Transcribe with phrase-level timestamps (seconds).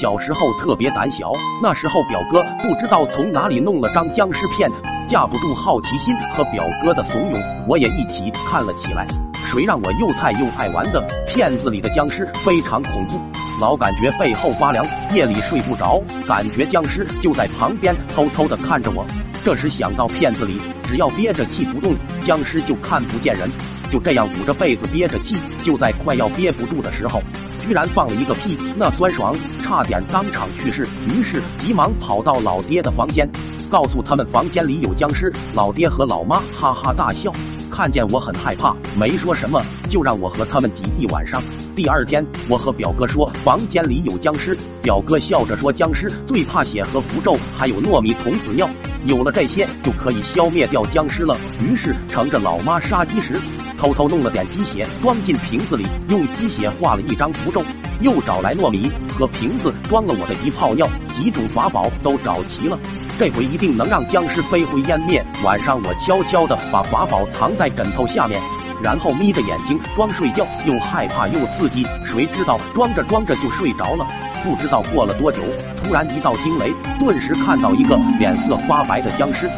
[0.00, 1.30] 小时候特别胆小，
[1.62, 4.70] 那时候表哥不知道从哪里弄了张僵尸片，
[5.10, 7.38] 架不住好奇心和表哥的怂恿，
[7.68, 9.06] 我也一起看了起来。
[9.44, 11.06] 谁让我又菜又爱玩的？
[11.28, 13.20] 片子里的僵尸非常恐怖，
[13.60, 14.82] 老感觉背后发凉，
[15.12, 19.04] 夜里睡不着，感觉僵尸就在旁边偷偷的看着我。
[19.44, 21.94] 这时想到片子里只要憋着气不动，
[22.24, 23.46] 僵尸就看不见人，
[23.90, 27.22] 就这样捂着被子憋着气，就在快要憋不住的时候，
[27.66, 30.86] 居然放了一个屁，那酸爽，差点当场去世。
[31.08, 33.28] 于是急忙跑到老爹的房间，
[33.68, 35.32] 告诉他们房间里有僵尸。
[35.54, 37.32] 老爹和老妈哈哈大笑。
[37.70, 41.40] 看见我很害怕，没说什么，就让我和他们挤一晚上。
[41.74, 48.68] 第二天，我和表哥说房间里有僵尸，表哥笑着说僵尸最怕血和符咒，还有糯米童子尿，
[49.06, 51.38] 有了这些就可以消灭掉僵尸了。
[51.62, 53.40] 于是乘着老妈杀鸡时，
[53.80, 57.64] 偷偷弄了点鸡血装进瓶子里，用鸡血画了一张符咒，
[58.02, 62.78] 又找来糯米和瓶子装了我的一泡尿，几种法宝都找齐了。
[63.18, 65.24] 这回一定能让僵尸飞灰烟灭。
[65.42, 68.38] 晚上我悄悄地把法宝藏在枕头下面，
[68.82, 71.86] 然后眯着眼睛装睡觉，又害怕又刺激。
[72.04, 74.06] 谁知道装着装着就睡着了。
[74.44, 75.40] 不知道过了多久，
[75.82, 79.50] 突然一道惊雷，顿时看到一个脸色发白的僵尸，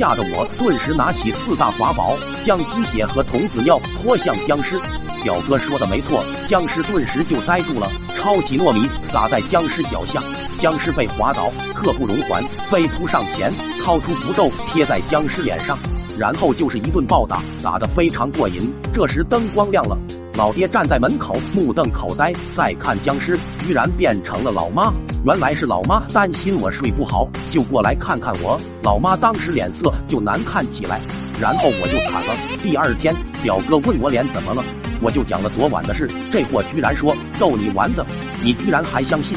[0.00, 4.74] 吓得我顿时拿起四大法宝，将鸡血和童子尿泼向僵尸。
[5.22, 7.86] 表哥说的没错，僵尸顿时就呆住了。
[8.16, 10.22] 抄起糯米撒在僵尸脚下。
[10.58, 13.52] 僵尸被滑倒，刻不容缓，飞扑上前，
[13.84, 15.76] 掏出符咒贴在僵尸脸上，
[16.16, 18.72] 然后就是一顿暴打，打得非常过瘾。
[18.94, 19.98] 这时灯光亮了，
[20.32, 24.90] 老爹站在门口目瞪口呆，再看僵尸，居然变成了老妈。
[25.22, 28.58] 原来是老妈担心我睡不好，就过来看看我。
[28.82, 30.98] 老妈当时脸色就难看起来，
[31.38, 32.34] 然后我就惨了。
[32.62, 34.64] 第二天，表哥问我脸怎么了，
[35.02, 36.08] 我就讲了昨晚的事。
[36.32, 38.06] 这货居然说逗你玩的，
[38.42, 39.36] 你居然还相信。